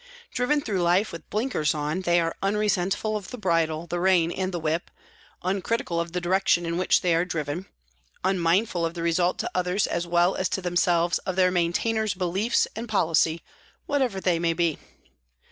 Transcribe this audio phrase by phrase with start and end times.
[0.33, 4.51] Driven through life with blinkers on, they are unresentful of the bridle, the rein and
[4.51, 4.89] the whip,
[5.43, 7.67] uncritical of the direction in which they are driven,
[8.23, 12.15] unmindful of the result to others as well as to them selves of their maintainer's
[12.15, 13.43] beliefs and policy,
[13.85, 14.79] what ever they may be.